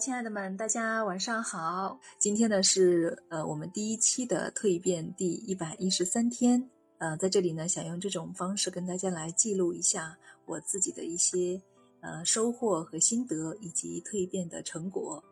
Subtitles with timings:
[0.00, 2.00] 亲爱的们，大家晚上好。
[2.18, 6.70] 今天呢是呃我们第一期的蜕变第一百一十三天。
[6.96, 10.16] 呃，在这里呢，想用这种方式跟大家来记录一下
[10.46, 11.60] 我自己的一些
[12.00, 15.22] 呃收获和心得，以及蜕变的成果。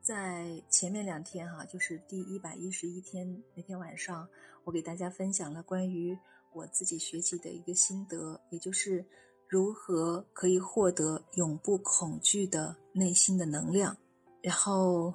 [0.00, 4.26] 在前面两天哈，就是第一百一十一天那天晚上，
[4.64, 6.18] 我给大家分享了关于
[6.54, 9.04] 我自己学习的一个心得，也就是
[9.52, 13.94] 如何可以获得永不恐惧的内心的能量。
[14.40, 15.12] 然后，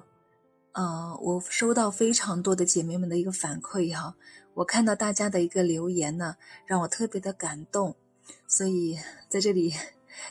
[0.74, 4.14] 呃，我收到非常多的姐妹们的一个反馈哈。
[4.54, 7.96] 我看到大家的一个留言呢，让我特别的感动，
[8.46, 8.96] 所以
[9.28, 9.74] 在这里，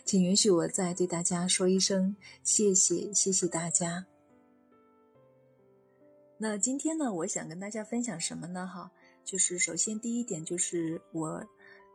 [0.05, 4.05] 请允许我再对大家说一声谢谢，谢谢大家。
[6.38, 8.66] 那今天呢，我想跟大家分享什么呢？
[8.66, 8.89] 哈，
[9.25, 11.45] 就是首先第一点就是我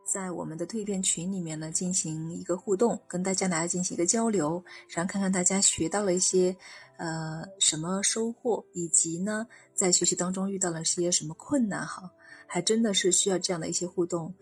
[0.05, 6.54] 在我们的蜕变群里面呢进行一个互动，跟大家来进行一个交流，然后看看大家学到了一些
[6.99, 12.10] 呃什么收获，以及呢在学习当中遇到了些什么困难哈。
[12.46, 14.35] 还真的是需要这样的一些互动，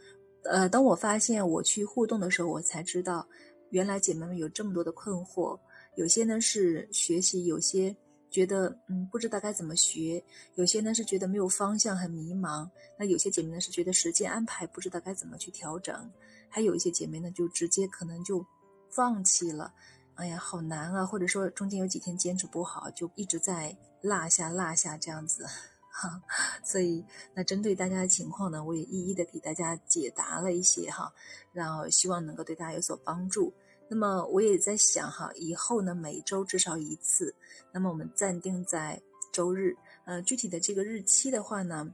[0.42, 3.24] 呃，当我发现我去互动的时候，我才知道，
[3.68, 5.56] 原来姐妹们有这么多的困惑，
[5.94, 7.94] 有些呢是学习，有些
[8.30, 10.22] 觉得嗯不知道该怎么学，
[10.54, 16.10] 有些呢是觉得没有方向很迷茫，那有些姐妹呢是觉得时间安排不知道该怎么去调整，
[16.48, 18.44] 还有一些姐妹呢就直接可能就
[18.88, 19.74] 放弃了，
[20.14, 25.44] 哎呀好难啊，或者说中间有几天坚持不好，就一直在落下落下这样子。
[25.92, 26.22] 哈，
[26.62, 31.12] 所以那针对大家的情况呢，我也一一的给大家解答了一些哈，
[31.52, 33.52] 然后希望能够对大家有所帮助。
[33.92, 37.34] 那么我也在想哈，以后呢每周至少一次，
[37.72, 41.92] 那么我们暂定在周日，呃，具体的这个日期的话呢，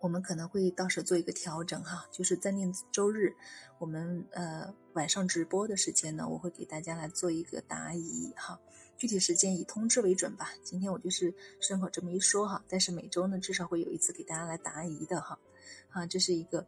[0.00, 3.36] 我们可能会到时做一个调整哈，就是暂定周日，
[3.78, 8.58] 我们呃晚上直播的时间呢，我会给大家来做一个答疑哈。
[8.96, 10.52] 具体时间以通知为准吧。
[10.62, 15.38] 今天我就是顺口这么一说哈，但是每周呢至少会有一次给大家来答疑的哈。
[15.90, 16.66] 啊，这是一个。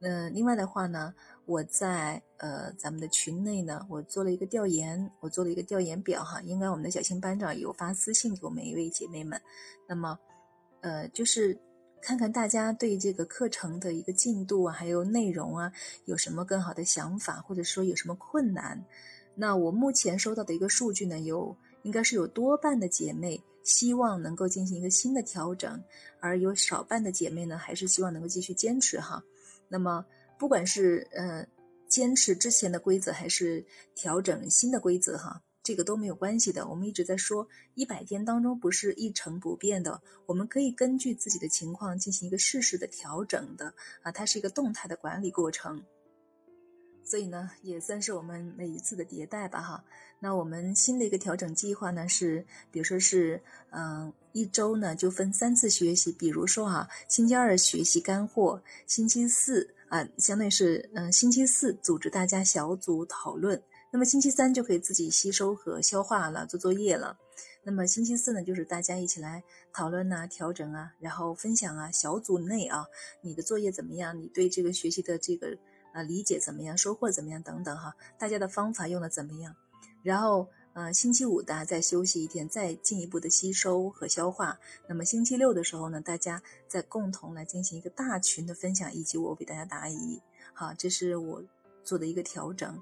[0.00, 1.12] 呃，另外的话呢，
[1.48, 6.42] 我在呃咱们的群内呢，我做了一个调研，我做了一个调研表哈。
[6.42, 9.40] 应该我们的小青班长有发私信给我们一位姐妹们。
[9.88, 10.18] 那么，
[10.82, 11.58] 呃，就是
[12.02, 15.72] 看看大家对这个课程的一个进度啊，还有内容啊，
[16.04, 18.84] 有什么更好的想法，或者说有什么困难。
[19.34, 21.56] 那我目前收到的一个数据呢，有。
[21.84, 25.80] 应该是有多半的姐妹希望能够进行一个新的调整，
[26.20, 29.22] 而有少半的姐妹呢，还是希望能够继续坚持哈。
[29.68, 30.04] 那么，
[30.38, 31.46] 不管是呃
[31.88, 36.68] 坚持之前的规则，还是调整新的规则哈，这个都没有关系的。
[36.68, 45.82] 我们一直在说，一百天当中不是一成不变的，我们可以根据自己的情况进行一个适时的调整的啊，它是一个动态的管理过程。
[47.04, 49.82] 所以呢，也算是我们每一次的迭代吧，哈。
[50.20, 67.18] 那我们新的一个调整计划呢，是，比如说是，嗯，一周呢就分三次学习，比如说哈，星期二学习干货，星期四啊，相当于是，嗯，星期四组织大家小组讨论，那么星期三就可以自己吸收和消化了，做作业了。
[67.62, 72.86] 那么星期四呢，就是大家一起来讨论呐、调整啊，然后分享啊，小组内啊，
[73.20, 74.18] 你的作业怎么样？
[74.18, 75.56] 你对这个学习的这个。
[75.94, 79.56] 啊，理解怎么样，收获怎么样等等哈，大家的方法用的怎么样？
[80.02, 80.46] 然后，
[80.78, 84.56] 呃，星期五大家再休息一天，再进一步的吸收和消化。
[84.86, 90.22] 那么星期六的时候呢，大家再共同来进行一个大群的分享，以及我给大家答疑。
[90.54, 91.42] 好，这是我
[91.82, 92.80] 做的一个调整。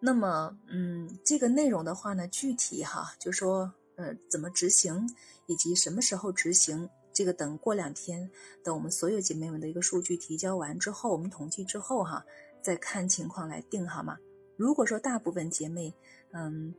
[0.00, 5.08] 那么，嗯，这个内容的话呢，具体哈，就说，呃，怎么执行，
[5.46, 6.86] 以及什么时候执行。
[7.14, 8.30] 这个等过两天，
[8.62, 12.22] 等我们所有姐妹们的一个数据提交完之后，我们统计之后哈，
[12.60, 14.18] 再看情况来定好吗？
[14.58, 15.94] 如果说大部分姐妹，
[16.32, 16.74] 嗯，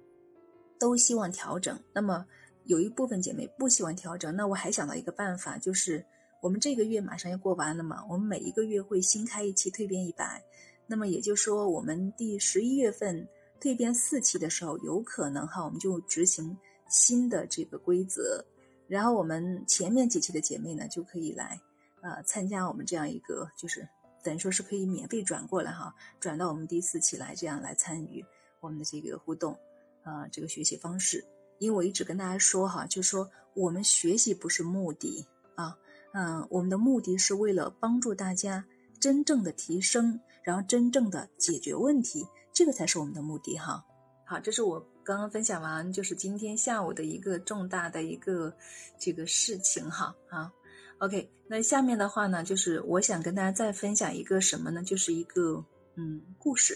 [0.80, 2.26] 都希望调整，那么
[2.66, 6.06] 有一部分姐妹不喜欢调整，那我还想到一个办法，就是
[6.42, 10.44] 我们这个月马上要过完了嘛，我们每一个月会新开一期蜕变一百，
[10.88, 13.28] 那么也就是说，我们第十一月份
[13.60, 16.56] 蜕变四期的时候，有可能哈，我们就执行
[16.90, 18.44] 新的这个规则。
[18.88, 21.60] 然后我们前面几期的姐妹呢，就可以来，
[22.02, 23.88] 呃，参加我们这样一个，就是
[24.24, 28.24] 等于说是可以免费转过来哈，转到我们第四期来，这样来参与
[28.60, 29.58] 我们的这个互动，
[30.06, 31.26] 啊，这个学习方式。
[31.60, 35.26] 因为我一直跟大家说哈，就说我们学习不是目的
[35.56, 35.78] 啊，
[36.14, 38.66] 嗯，我们的目的是为了帮助大家
[39.00, 43.84] 真正的提升，然后真正的解决问题，这个才是我们的目的哈。
[44.26, 44.86] 好，这是我。
[45.06, 48.52] 刚刚分享完，就是今天下午的一个重大的一个
[48.98, 50.52] 这个事情哈啊
[50.98, 54.82] ，OK，那下面的话呢，就是我想跟大家再分享一个什么呢？
[54.84, 55.64] 就是一个
[55.96, 56.76] 嗯故事。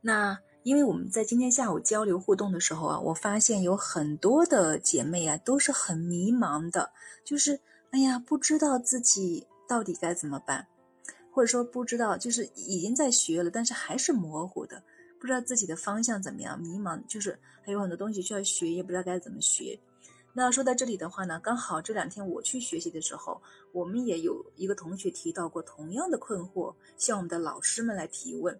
[0.00, 0.38] 那。
[0.68, 6.92] 因为我们在今天下午交流互动的时候啊，我发现有很多的姐妹啊都是很迷茫的，
[7.24, 7.58] 就是
[7.90, 10.66] 哎呀，不知道自己到底该怎么办，
[11.32, 14.82] 或者说不知道，就是已经在学了，但是还是模糊的，
[15.18, 19.80] 不知道自己的方向怎么样，迷茫，就是还有很多东西需要学，也不知道该怎么学。
[20.34, 23.40] 那说到这里的话呢，刚好这两天我去学习的时候，
[23.72, 28.54] 我们也有一个同学提到过同样的困惑，向我们的老师们来提问。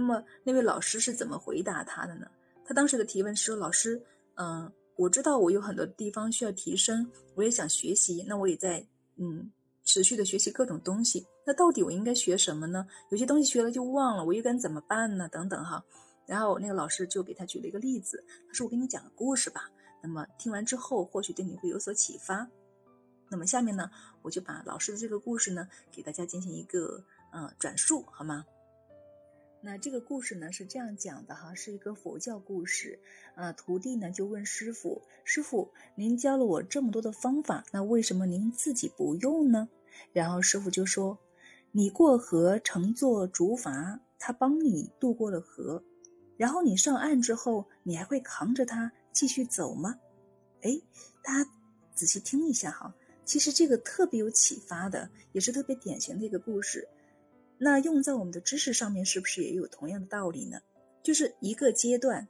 [0.00, 2.26] 那么那位老师是怎么回答他的呢？
[2.64, 4.02] 他当时的提问是说：“老师，
[4.36, 8.82] 嗯，我知道我有很多地方需要提升，我也想学习，那我也在
[9.16, 9.52] 嗯
[9.84, 11.26] 持续的学习各种东西。
[11.44, 12.86] 那到底我应该学什么呢？
[13.10, 15.28] 有些东西学了就忘了，我又该怎么办呢？
[15.28, 15.84] 等等哈。
[16.24, 19.70] 然后那个老师就给他举了一个例子，他说：我给你讲个故事吧。
[20.02, 22.48] 那么听完之后，或许对你会有所启发。
[23.28, 23.90] 那么下面呢，
[24.22, 27.04] 我就把老师的这个故事呢，给大家进行一个
[27.34, 28.46] 嗯转述，好吗？”
[29.62, 32.98] 那这个故事呢是这样讲的哈，是一个佛教故事。
[33.34, 39.68] 啊，徒弟呢就问师傅：“师傅，您教了我这么多的方法，那为什么您自己不用呢？”
[40.12, 41.18] 然后师傅就说
[41.72, 45.84] ：“你过河乘坐竹筏，他帮你渡过了河，
[46.38, 50.00] 然后你上岸之后，你还会扛着它继续走吗？”
[50.62, 50.80] 哎，
[51.22, 51.50] 大家
[51.94, 52.94] 仔细听一下哈，
[53.26, 56.88] 其实这个特别有启发的，也是特别典型的一个故事。
[57.62, 60.58] 那用在我们的知识上面，是不是也有同样的道理呢？
[61.02, 62.26] 就是一个阶段，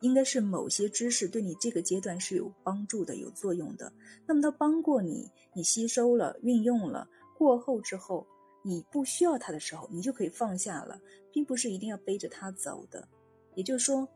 [0.00, 3.92] 应该是某些知识对你这个阶段是有帮助的、有作用的。
[4.26, 8.26] 那么它帮过你，你吸收了、运用了，过后之后，
[8.62, 10.98] 你不需要它的时候，你就可以放下了，
[11.30, 13.06] 并不是一定要背着它走的。
[13.54, 14.08] 也就是说，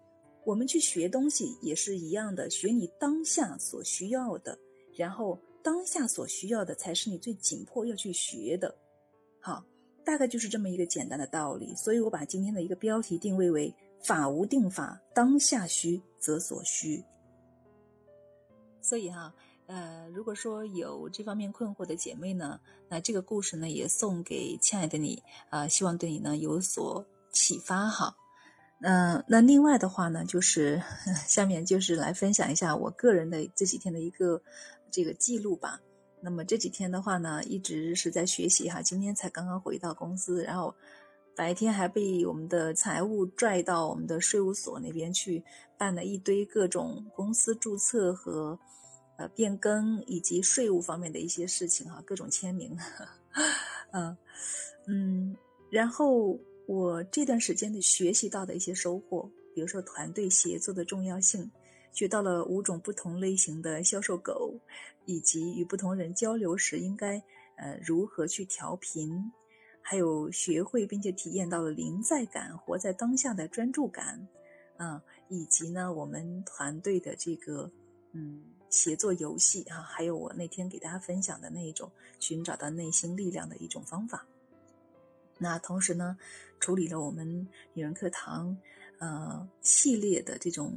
[0.43, 4.59] 我们去学东西也是一样的，学你当下所需要的，
[4.95, 8.75] 然后当下所需要的才是你最紧迫要去学的。
[9.39, 9.63] 好。
[10.07, 17.05] 大概就是这么一个简单的道理，所以我把今天的一个标题定位为“法无定法，当下需则所需”。
[18.81, 19.35] 所以哈，
[19.67, 25.21] 呃，如果说有这方面困惑的姐妹呢，那这个故事呢也送给亲爱的你
[25.51, 28.17] 啊，希望对你呢有所启发哈。
[28.83, 30.81] 嗯，那另外的话呢，就是
[31.27, 34.41] 下面就是来分享一下我个人的这几天的一个
[34.93, 35.81] 这个记录吧。
[36.27, 38.83] 那么这几天的话呢，一直是在学习哈。
[38.83, 40.75] 今天才刚刚回到公司，然后
[41.37, 45.41] 白天还被我们的财务拽到我们的税务所那边去
[45.79, 48.59] 办了一堆各种公司注册和
[49.19, 52.77] 呃变更以及税务方面的一些事情哈，各种签名。
[53.95, 54.17] 嗯
[54.89, 55.37] 嗯，
[55.71, 56.37] 然后
[56.67, 61.49] 我这段时间的学习到的一些收获，比如说团队协作的重要性。
[61.93, 64.53] 学到了五种不同类型的销售狗，
[65.07, 67.23] 以及与不同人交流时应该
[67.57, 69.33] 呃如何去调频，
[69.81, 74.29] 还有学会并且体验到了临在感、活在当下的专注感，
[74.77, 77.71] 啊，以及呢我们团队的这个
[78.13, 84.27] 嗯协作游戏啊，还有我那天给大家分享的那一种寻找到内心力量的一种方法。
[85.39, 86.19] 那同时呢，
[86.59, 88.57] 处理了我们女人课堂
[88.99, 90.77] 呃系列的这种。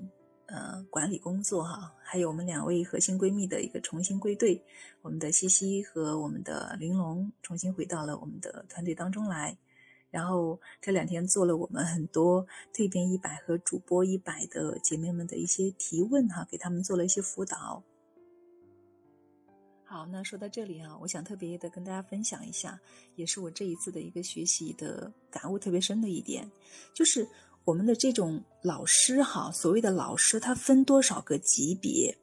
[0.51, 4.59] 呃，管理工作哈，还有我们两位核心闺蜜的一个重新归队，
[5.03, 9.55] 我们的西西和我们的玲珑重新回到了我们的团队当中来。
[10.09, 12.43] 然后这两天做了我们很多
[12.73, 17.83] 蜕变一百和主播一百的姐妹们的一些提问哈，给他们做了一些辅导。
[19.85, 22.79] 好，那说到这里啊，我想特别的跟大家分享一下，
[23.15, 26.49] 也是我这一次的一个学习的感悟特别深的一点，
[26.95, 27.27] 就是。
[27.69, 32.17] 我们的这种老师哈，所谓的老师，他分多少个级别？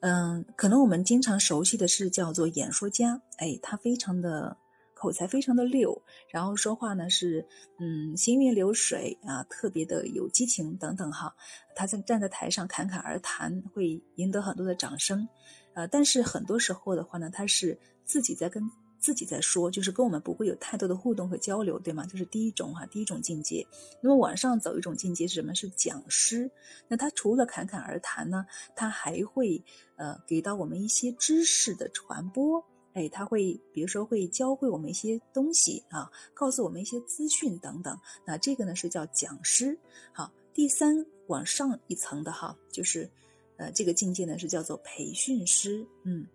[0.00, 4.56] 嗯，可能我们经常熟悉的是叫做演说家，哎，他非常的
[4.94, 7.46] 口才非常的溜，然后说话呢是
[7.78, 11.34] 嗯行云流水啊，特别的有激情等等哈。
[11.76, 15.28] 他在站在台上侃侃而谈，会赢得很多的掌声，
[15.74, 18.62] 呃，但是很多时候的话呢，他是自己在跟。
[19.00, 22.04] 自己在说，就是跟我们不会有太多的互动和交流，对吗？
[22.10, 23.66] 这是第一种哈，第一种境界。
[24.00, 25.54] 那么往上走一种境界是什么？
[25.54, 26.50] 是讲师。
[26.88, 29.62] 那他除了侃侃而谈呢，他还会
[29.96, 32.62] 呃给到我们一些知识的传播。
[32.94, 37.96] 哎，他会比如说会教会我们一些东西啊，告诉我们一些资讯等等。
[38.26, 39.78] 那这个呢是叫讲师。
[40.12, 43.08] 好，第三往上一层的哈，就是
[43.56, 45.86] 呃这个境界呢是叫做培训师。
[46.02, 46.26] 嗯，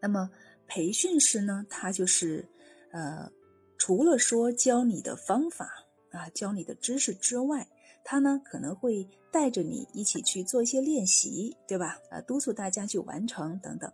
[0.00, 0.30] 那么。
[0.66, 2.48] 培训师呢，他就是，
[2.92, 3.30] 呃，
[3.78, 7.68] 除了说教你的方法啊，教你的知识之外，
[8.04, 11.98] 他呢可能会带着你一起去做一些练习，对吧？
[12.10, 13.92] 啊，督促大家去完成等等。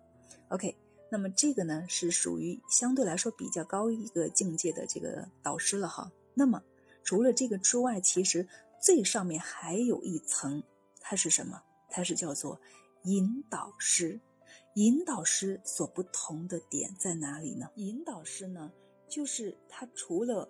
[0.48, 0.76] OK，
[1.10, 6.10] 那么这个呢是属于相对来说比较高一个境界的这个导师了哈。
[6.34, 6.62] 那么
[7.02, 8.46] 除了这个之外，其实
[8.80, 10.62] 最上面还有一层，
[11.00, 11.62] 它是什么？
[11.90, 12.58] 它是叫做
[13.04, 14.18] 引导师。
[14.74, 17.68] 引导师所不同的点在哪里呢？
[17.74, 18.72] 引导师呢，
[19.06, 20.48] 就是他除了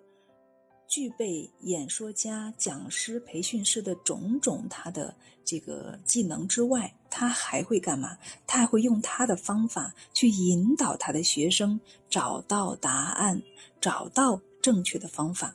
[0.87, 5.13] 具备演说家、讲师、培训师的种种他的
[5.43, 8.17] 这个技能之外，他还会干嘛？
[8.47, 11.77] 他还会用他的方法去引导他的学生
[12.09, 13.41] 找到答案，
[13.81, 15.53] 找到正确的方法。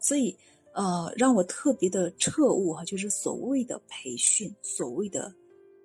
[0.00, 0.36] 所以，
[0.72, 5.32] 呃，让我特别的彻悟哈，就是所谓的培训，所谓的。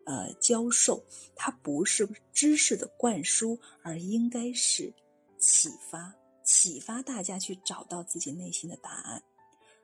[0.09, 1.03] 呃，教授
[1.35, 4.91] 它不是知识的灌输，而应该是
[5.37, 9.21] 启发，启发大家去找到自己内心的答案。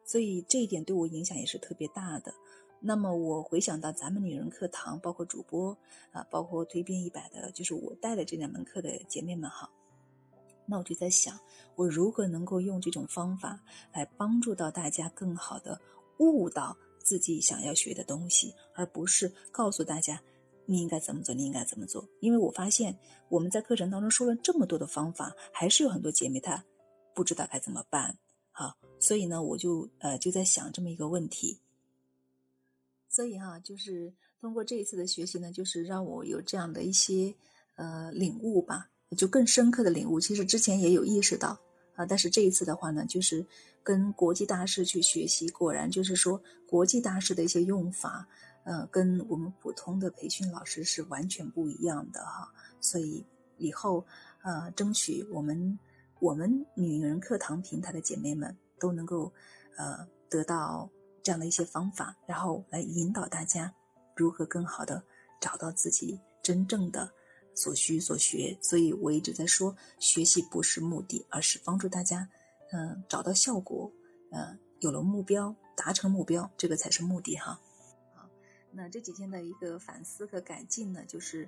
[0.04, 2.34] 所以这一点对我影响也是特别大的。
[2.80, 5.78] 那么我回想到咱们女人课堂，包括主播
[6.12, 9.70] 啊，包括蜕变一百的，就是我带的这两门课的姐妹们哈，
[10.66, 11.40] 那我就在想，
[11.76, 13.60] 我如何能够用这种方法
[13.94, 15.80] 来帮助到大家，更好的
[16.18, 16.76] 悟到。
[17.06, 20.22] 自己想要学的东西，而不是告诉大家
[20.66, 22.06] 你应该怎么做，你应该怎么做。
[22.20, 22.98] 因为我发现
[23.30, 26.66] 我们在课程当中说了这么多的方法，还是有很多姐妹她
[27.14, 28.18] 不知道该怎么办。
[28.52, 31.60] 好，所以呢，我就呃就在想这么一个问题。
[33.08, 37.36] 所以哈，就是通过这一次的学习呢，就是让我有这样的一些
[37.76, 40.20] 呃领悟吧，就更深刻的领悟。
[40.20, 41.60] 其实之前也有意识到
[41.96, 43.46] 啊，但是这一次的话呢，就是。
[43.86, 48.28] 跟国际大师去学习，果然就是说，国际大师的一些用法，
[48.64, 52.52] 呃，跟我们普通的培训老师是完全不一样的哈。
[52.82, 53.24] 所以
[53.60, 54.04] 以后，
[54.42, 55.78] 呃，争取我们
[56.20, 59.32] 我们女人课堂平台的姐妹们都能够，
[59.78, 60.90] 呃，得到
[61.22, 63.72] 这样的一些方法，然后来引导大家
[64.16, 65.04] 如何更好的
[65.40, 67.08] 找到自己真正的
[67.56, 68.58] 所需所学。
[68.62, 72.30] 所以我一直在说，学习不是目的，而是帮助大家。
[72.72, 73.92] 嗯，找到效果，
[74.32, 77.60] 嗯，有了目标，达成目标，这个才是目的哈。
[78.14, 78.28] 好，
[78.72, 81.48] 那这几天的一个反思和改进呢，就是，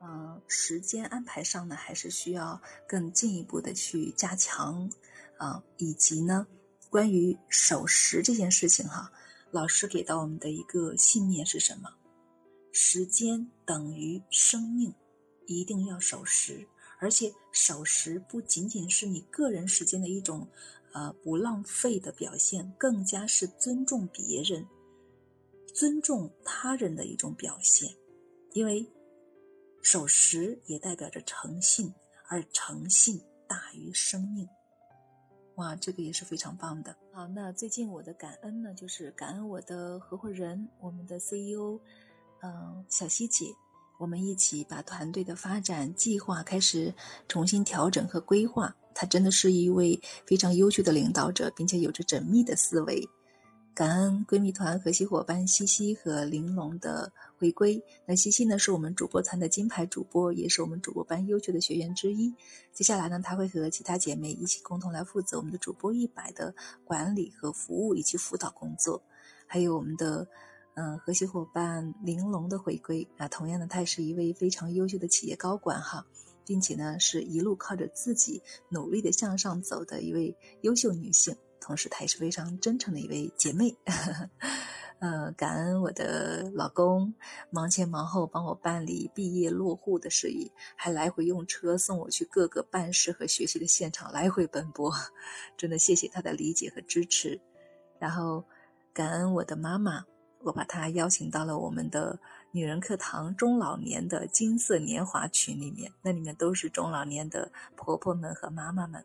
[0.00, 4.88] 嗯，时间安排上呢，还是需要更进一步的去加强，
[5.38, 6.46] 啊，以及呢，
[6.90, 9.10] 关于守时这件事情哈，
[9.50, 11.90] 老师给到我们的一个信念是什么？
[12.70, 14.94] 时间等于生命，
[15.54, 16.66] 一定要守时。
[17.00, 20.48] 而且守时不仅仅是你个人时间的一种，
[20.92, 24.66] 呃，不浪费的表现，更加是尊重别人、
[25.72, 27.94] 尊重他人的一种表现。
[28.52, 28.84] 因为
[29.80, 31.94] 守时也代表着诚信，
[32.26, 34.48] 而诚信大于生命。
[35.54, 36.96] 哇，这个也是非常棒的。
[37.12, 41.80] 好，那最近我的感恩呢，就是感恩我的合伙人，我们的 CEO，
[42.42, 43.54] 嗯，小希姐。
[43.98, 46.94] 我们一起把团队的发展计划开始
[47.26, 48.72] 重新调整和规划。
[48.94, 53.06] 他真的是一位非常优秀的领导者，并且有着缜密的思维。
[53.74, 57.80] 感恩闺蜜团核心伙伴西西和玲珑的回归。
[58.06, 62.32] 那西西呢，是我们主播团的金牌主播，也是我们主播班优秀的学员之一。
[62.72, 69.02] 接下来呢，她会和其他姐妹一起共同来负责我们的主播一百的管理和服务以及辅导工作，
[69.46, 70.24] 还有我们的。
[70.80, 76.06] 嗯，核心伙伴玲珑的回归啊，同样的，她也是一位非常优秀的企业高管哈，
[76.46, 83.76] 并且呢，是一路靠着自己努力的向上走的一位优秀女性，同时她也是非常真诚的一位姐妹。
[85.00, 87.12] 呃，感恩我的老公
[87.50, 94.94] 忙前忙后帮我办理毕业落户的事宜，还来回用车送我去各个办事和学习的现场来回奔波，
[95.56, 97.40] 真的谢谢他的理解和支持。
[97.98, 98.44] 然后，
[98.92, 100.04] 感恩我的妈妈。
[100.40, 102.18] 我把她邀请到了我们的
[102.52, 109.04] 女人课堂中老年的金色年华群里面，那里面都是中老年的婆婆们和妈妈们，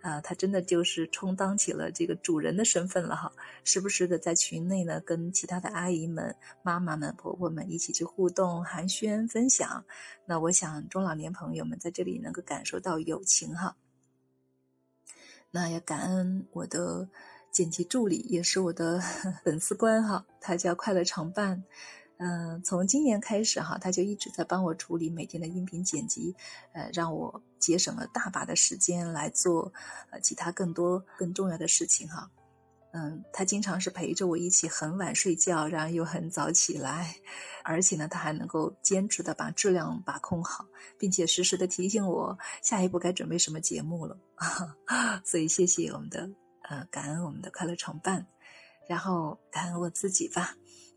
[0.00, 3.30] 啊，她真的就是充当起了这个主人的身份了哈，
[3.62, 9.84] 时不时的在群内呢跟其他的阿姨们、妈妈们、婆婆们一起去互动、寒暄、分享。
[10.26, 13.76] 那我想中老年朋友们在这里能够感受到友情哈。
[15.50, 17.08] 那也感恩我的。
[17.50, 19.00] 剪辑助理也是我的
[19.44, 21.62] 粉丝官哈，他叫快乐常伴，
[22.18, 26.34] 嗯，从今年开始哈，他就一直在帮我处理每天的音频剪辑，
[26.72, 29.72] 呃，让我节省了大把的时间来做
[30.10, 32.30] 呃其他更多更重要的事情哈，
[32.92, 37.16] 嗯，他经常是陪着我一起很晚睡觉，然后又很早起来，
[37.64, 40.66] 而且呢，他还能够坚持的把质量把控好，
[40.98, 44.16] 并且实时的提醒我下一步该准备什么节目了，
[45.24, 46.30] 所以谢谢我们的。
[46.70, 48.24] 呃，感恩我们的快乐常伴，
[48.88, 50.54] 然后感恩我自己吧。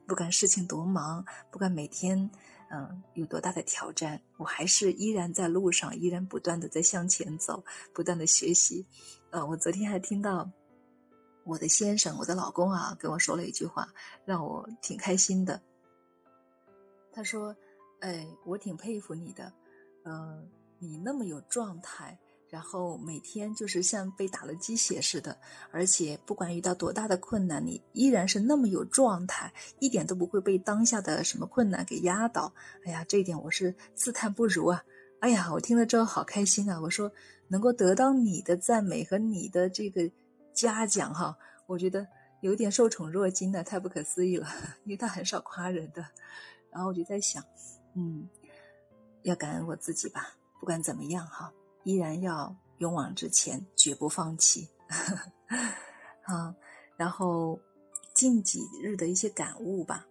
[0.08, 2.30] 不管事情多忙，不管每天
[2.70, 8.86] 嗯有多大的挑战，我还是依然在路上，依然不断的在向前走，不断的学习。
[9.32, 10.48] 呃，我昨天还听到
[11.44, 13.92] 我的先生，我的老公啊，跟我说了一句话，
[14.26, 15.60] 让我挺开心的。
[17.12, 17.56] 他说
[18.02, 19.52] ：“哎，我挺佩服你的，
[20.06, 22.16] 嗯，你那么有状态。”
[22.54, 25.36] 然后每天就是像被打了鸡血似的，
[25.72, 32.54] 而且不管遇到多大的困难，你依然是那么有状态，一点都不会被当下的什么困难给压倒。
[32.86, 34.84] 哎呀，这一点我是自叹不如啊！
[35.22, 36.80] 哎呀，我听了之后好开心啊！
[36.80, 37.12] 我说
[37.48, 40.08] 能够得到你的赞美和你的这个
[40.54, 42.08] 嘉奖哈，我觉得
[42.42, 44.48] 有点受宠若惊的，太不可思议了，
[44.86, 46.06] 因为他很少夸人的。
[46.70, 47.44] 然后我就在想，
[47.96, 48.30] 嗯，
[49.24, 51.52] 要感恩我自己吧，不管怎么样哈。
[51.84, 54.68] 依然要勇往直前，绝不放弃。
[56.24, 56.56] 啊，
[56.98, 57.60] 然后
[58.14, 60.06] 近几日的一些感悟吧。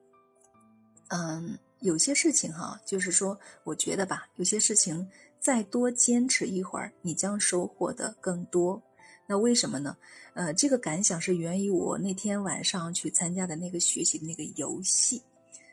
[1.09, 5.09] 嗯，有些事情哈，就是说，我觉得吧，有些事情
[5.41, 8.81] 再多坚持一会儿，你将收获的更多。
[9.26, 9.97] 那为什么呢？
[10.35, 15.23] 呃，这个感想是源于我那天晚上去参加的那个学习的那个游戏。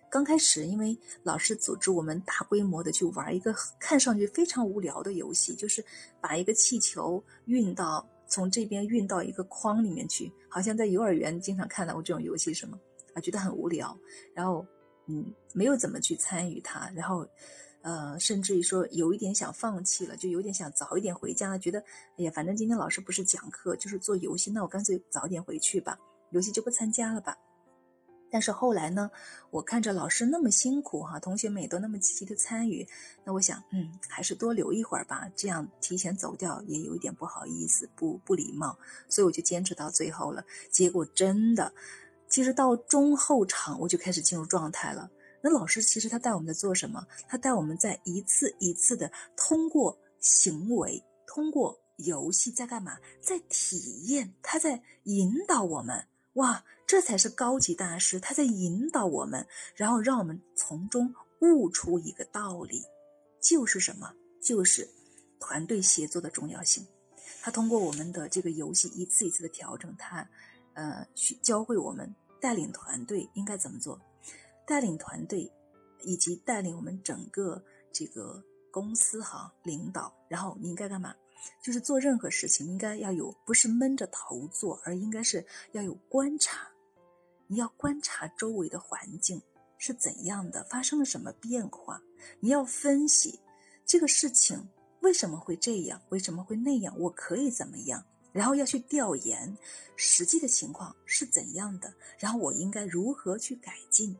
[0.10, 5.86] 刚开始，因为老师组织我们大规模的去玩一个看上去非常无聊的游戏，就是
[6.20, 12.80] 把一个气球运到从这边运到一个筐里面去，好像在幼儿园经常看到过这种游戏，什么
[13.14, 13.96] 啊，觉得很无聊，
[14.34, 14.66] 然后
[15.06, 17.28] 嗯，没有怎么去参与它，然后
[17.84, 21.80] 呃，甚至于说有一点想放弃了，就有点想早一点回家，觉得
[22.18, 25.98] 哎呀，反正今天老师不是讲课就是做游戏，那我干脆早点回去吧，
[26.32, 27.38] 游戏就不参加了吧。
[28.32, 29.10] 但是后来呢，
[29.50, 32.88] 我看着老师那么辛苦哈，同学们也都那么积极的参与，
[33.24, 40.44] 那我想，嗯，还是多留一会儿吧，这样提前走掉也有一点不好意思，不不礼貌，所以我就坚持到最后了。
[40.72, 41.74] 结果真的，
[42.28, 45.10] 其实到中后场我就开始进入状态了。
[45.42, 47.08] 那老师其实他带我们在做什么？
[47.28, 52.98] 他带我们在一次一次的通过行为，通过游戏在干嘛？
[53.22, 56.06] 在体验，他在引导我们。
[56.34, 62.82] 哇，这才是高级大师，他在引导我们，然后让我们从中悟出一个道理，
[63.40, 64.12] 就是什么？
[64.42, 64.90] 就是
[65.40, 66.84] 团队协作的重要性。
[67.44, 70.28] 他通过我们的这个游戏一次一次的调整，他
[70.74, 74.02] 呃去教会我们带领团队应该怎么做，
[74.66, 75.48] 带领团队
[76.02, 81.14] 以及带领我们整个这个公司哈领导，然后你应该干嘛？
[81.62, 86.68] 就是做任何事情，应该要有不是闷着头做，而应该是要有观察。
[87.52, 89.42] 你要观察周围的环境
[89.80, 92.00] 是怎样的，发生了什么变化。
[92.40, 93.40] 你要分析
[93.88, 94.70] 这个事情
[95.02, 98.06] 为什么会这样，为什么会那样，我可以怎么样？
[98.32, 99.58] 然后要去调研
[99.96, 104.16] 实际的情况是怎样的，然后我应该如何去改进。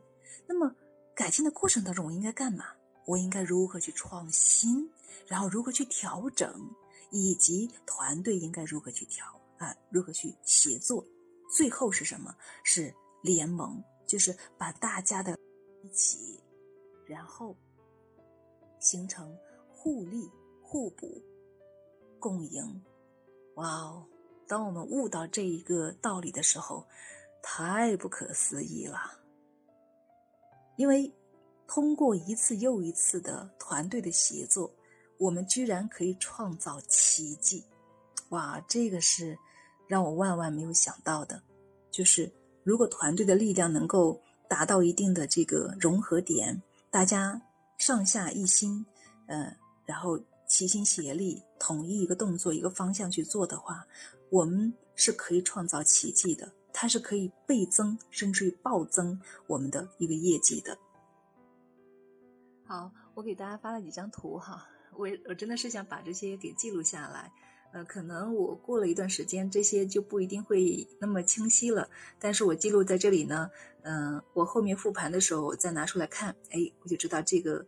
[0.48, 0.74] 那么
[1.14, 2.64] 改进的过程当中，我应该干嘛？
[3.06, 4.90] 我应该如何去创新？
[5.28, 6.68] 然后如何去调整？
[7.12, 9.24] 以及团队应该如何去调
[9.58, 9.74] 啊？
[9.90, 11.04] 如何去协作？
[11.56, 12.34] 最后是什么？
[12.64, 15.38] 是联盟，就是把大家的
[15.82, 16.40] 一起，
[17.06, 17.56] 然后
[18.78, 19.36] 形成
[19.72, 20.30] 互利
[20.62, 21.22] 互补、
[22.18, 22.82] 共赢。
[23.56, 24.06] 哇哦！
[24.46, 26.86] 当我们悟到这一个道理的时候，
[27.42, 28.98] 太不可思议了。
[30.76, 31.12] 因为
[31.66, 34.72] 通过一次又一次的团队的协作。
[35.18, 37.62] 我们居然可以创造奇迹，
[38.30, 38.58] 哇！
[38.66, 39.38] 这个是
[39.86, 41.42] 让我万万没有想到的。
[41.90, 47.40] 就是如果团队的力量能够达到一定的这个融合点，大家
[47.78, 48.84] 上下一心，
[49.26, 53.86] 呃，然后齐心协力，统一一个动作、一个方向去做的话，
[54.30, 56.52] 我们是可以创造奇迹的。
[56.72, 60.78] 它是可以倍增甚至于暴增我们的一个业绩的。
[62.64, 64.68] 好，我给大家发了几张图哈。
[64.92, 67.32] 我我真的是想把这些给记录下来，
[67.72, 71.88] 呃，可能我过了一段时间，这些就不一定会那么清晰了。
[72.18, 73.48] 但是我记录在这里呢，
[73.82, 77.64] 嗯，我后面复盘的时候再拿出来看，哎，我就知道这个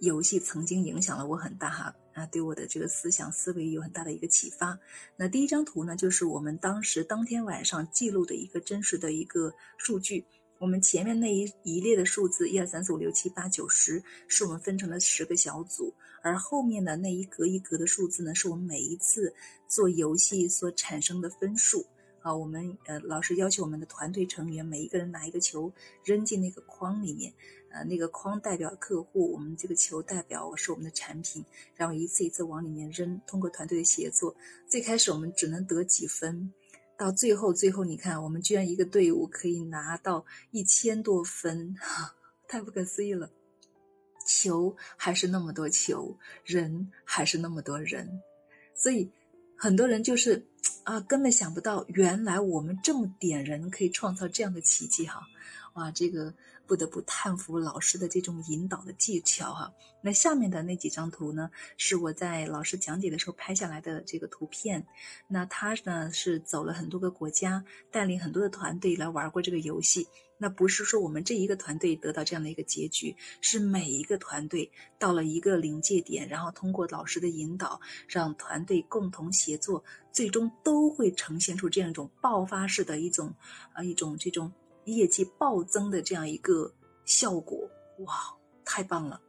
[0.00, 4.78] 游戏曾经影响了我很大哈，啊，对我的这个思想思维有很大的一个启发。
[5.16, 10.24] 那第一张图呢，就是我们当时当天晚上记录的一个真实的一个数据。
[10.58, 19.34] 我们前面那一一列的数字一二三四五六七八九十，是我们分成了十个小组，而后面的那一格一格的数字呢，是我们每一次
[19.66, 21.86] 做游戏所产生的分数。
[22.20, 25.72] 啊，我们呃老师要求我们的团队成员每一个人拿一个球
[26.04, 27.32] 扔进那个框里面，
[27.70, 31.44] 呃那个框代表客户，我们这个球代表是我们的产品，
[31.76, 34.34] 然后一次一次往里面扔，通过团队的协作，
[34.68, 36.52] 最开始我们只能得几分。
[36.98, 41.76] 到最后，最后你看，我们居然一个队伍可以拿到一千多分，
[42.48, 43.30] 太不可思议了！
[44.38, 48.22] 球还是那么多球，人还是那么多人，
[48.74, 49.10] 所以
[49.56, 50.46] 很多人就是
[50.84, 55.20] 啊，根本想不到，原来我们这么点人可以创造这样的奇迹哈！
[55.74, 56.32] 哇，这个
[56.68, 59.72] 不得不叹服老师的这种引导的技巧哈。
[60.02, 64.86] 那下面的那几张图呢，是我在老师讲解的时候拍下来的这个图片。
[65.26, 70.06] 那他呢是走了很多个国家，带领很多的团队来玩过这个游戏。
[70.40, 83.34] 那不是说我们这一个团队得到这样的一个结局，是每一个团队到了一个临界点，然后通过老师的引导，让团队共同协作，最终都会呈现出这样一种爆发式的一种，
[83.74, 84.52] 呃，一种这种
[84.96, 86.72] 业绩暴增的这样一个
[87.04, 87.68] 效果。
[88.00, 88.14] 哇，
[88.64, 89.20] 太棒了！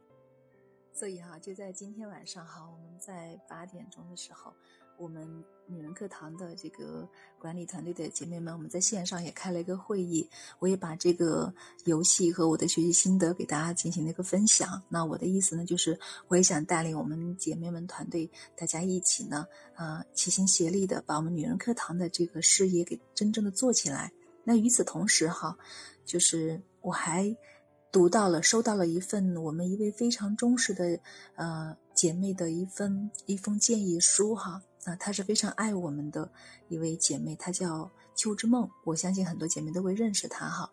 [0.92, 4.52] 所以哈，就在今天晚上哈，我们在八点钟的时候。
[4.98, 5.26] 我们
[5.66, 11.50] 女人课堂的这个管理团队的姐妹们，我们在线上也开了一个会议，我也把这个
[11.86, 14.82] 游戏和我的学习心得给大家进行了一个分享。
[14.90, 24.12] 那我的意思呢，就是我也想带领我们姐妹们团队，大家一起呢，呃，齐心协力的把我们女人课堂的这个事业给真正的做起来。
[24.44, 25.56] 那与此同时哈，
[26.04, 27.36] 就是我还
[27.92, 30.98] 读到了、收到了一份我们一位非常忠实的
[31.36, 34.62] 呃姐妹的一份一封建议书哈。
[34.84, 36.32] 啊，她是非常爱我们的
[36.68, 38.66] 一位姐妹，她叫秋之梦。
[38.84, 40.72] 我相信很多姐妹都会认识她哈。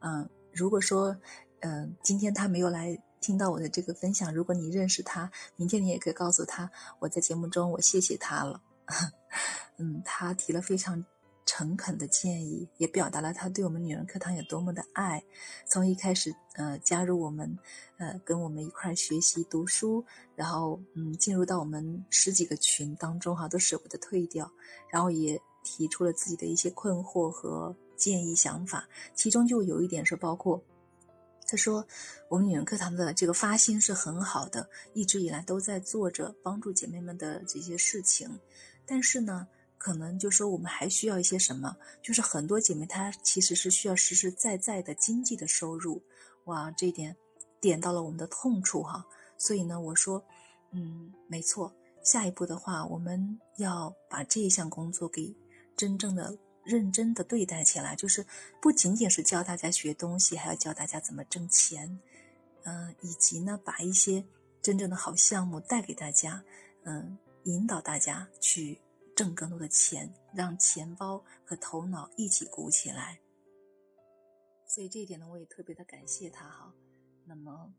[0.00, 1.16] 嗯，如果说，
[1.60, 8.60] 嗯，今天她没有来听到我的这个分享，如果你认识她，明天你也可以告诉她，我在节目中我谢谢她了。
[9.78, 11.04] 嗯，她提了非常。
[11.46, 15.22] 诚恳的建议，也表达了他对我们女人课堂有多么的爱。
[15.66, 17.56] 从一开始，呃，加入我们，
[17.98, 20.04] 呃，跟我们一块儿学习读书，
[20.34, 24.50] 然后，嗯，进入到我们十几个群当中，哈，都舍不得退掉。
[24.90, 28.86] 然后也提出了自己的一些困惑和建议想法。
[29.14, 30.60] 其中就有一点是包括，
[31.46, 31.86] 他说，
[32.28, 38.28] 我们女人课堂的这个发心是很好的，一直以来都在做着帮助姐妹们的这些事情，
[38.84, 39.46] 但是呢。
[39.86, 46.02] 可能就说我们还需要一些什么，就是很多姐妹她其实是需要实实在在的经济的收入，
[46.46, 47.16] 哇，这一点
[47.60, 49.06] 点到了我们的痛处哈。
[49.38, 50.24] 所以呢，我说，
[50.72, 51.72] 嗯，没错，
[52.02, 55.32] 下一步的话，我们要把这一项工作给
[55.76, 58.26] 真正的认真的对待起来，就是
[58.60, 62.00] 不仅仅是教大家学东西，还要教大家怎么挣钱，
[62.64, 64.24] 嗯，以及呢，把一些
[64.60, 66.42] 真正的好项目带给大家，
[66.82, 68.80] 嗯，引导大家去。
[69.16, 73.18] 挣更多的钱，让钱包和头脑一起鼓起来。
[74.68, 76.72] 所以这一点呢，我也特别的感谢他哈。
[77.24, 77.72] 那么，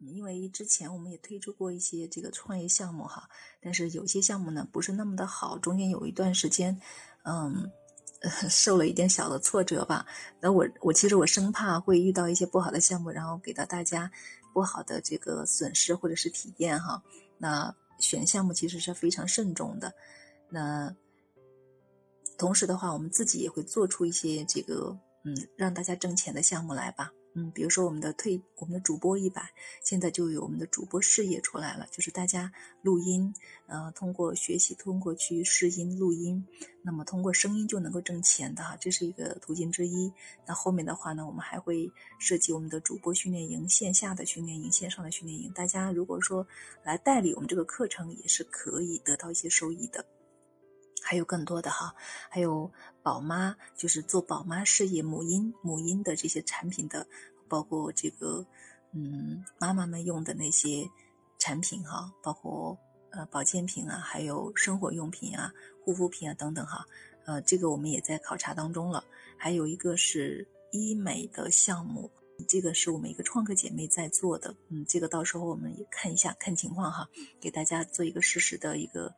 [0.00, 3.28] 因为之前我们也推出过一些这个创业项目哈，
[3.60, 6.80] 但是有些项目呢不是那么的好，中间有一段时间，
[7.22, 7.70] 嗯，
[8.50, 10.04] 受了一点小的挫折吧。
[10.40, 14.10] 那我我其实我生怕会遇到一些不好的项目，然后给到大家
[14.52, 17.00] 不好的这个损失或者是体验哈。
[17.38, 19.94] 那选项目其实是非常慎重的。
[20.50, 20.94] 那
[22.36, 27.12] 同时的话，我们自己也会做出一些这个嗯让大家挣钱的项目来吧。
[27.36, 29.52] 嗯，比如说我们的退我们的主播一百，
[29.84, 32.50] 现在就有我们的主播事业出来了，就是大家
[32.82, 33.32] 录音，
[33.68, 36.44] 呃，通过学习，通过去试音录音，
[36.82, 40.12] 那么通过声音就能够挣钱的哈，这是一个途径之一。
[40.44, 46.44] 那后面的话呢，我们还会设计我们的主播训练营，线下的训练营，线上的训练营，大家如果说
[46.82, 50.04] 来代理我们这个课程，也是可以得到一些收益的。
[51.02, 51.94] 还有更多的哈，
[52.28, 52.70] 还有
[53.02, 57.06] 宝妈，就是做宝妈事业母婴母婴的这些产品的，
[57.48, 58.46] 包括这个
[58.92, 60.88] 嗯妈妈们用的那些
[61.38, 62.78] 产品哈，包括
[63.10, 65.52] 呃保健品啊，还有生活用品啊、
[65.84, 66.86] 护肤品啊等等哈，
[67.24, 69.02] 呃这个我们也在考察当中了。
[69.36, 72.10] 还有一个是医美的项目，
[72.46, 77.08] 这个是我们一个创客姐妹在做的，嗯，这个到时候我们也看一下看情况哈，
[77.40, 79.14] 给大家做一个实时的一个。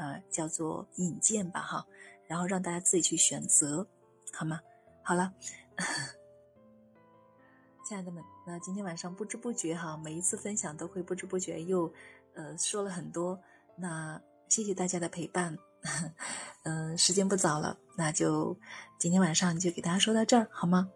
[0.00, 1.86] 呃，叫做引荐吧，哈，
[2.26, 3.86] 然后让大家自己去选择，
[4.32, 4.58] 好吗？
[5.02, 5.30] 好了，
[7.86, 11.92] 亲爱的们，那今天晚上不知不觉哈，每一次分享都会不知不觉又
[12.34, 13.38] 呃说了很多，
[13.76, 15.58] 那谢谢大家的陪伴，
[16.64, 18.56] 嗯，时间不早了，那就
[18.98, 20.90] 今天晚上就给大家说到这儿，好吗？